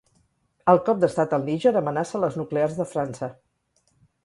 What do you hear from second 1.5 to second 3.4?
Níger amenaça les nuclears de França